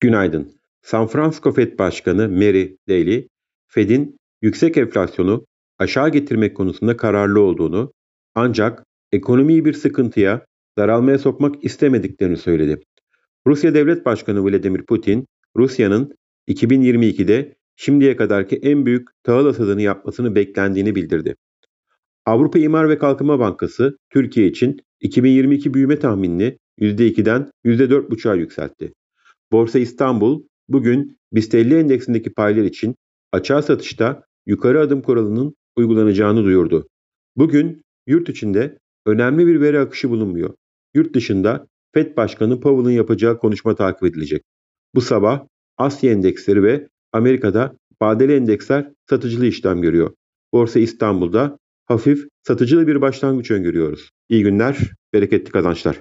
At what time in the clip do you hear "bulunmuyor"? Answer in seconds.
40.10-40.54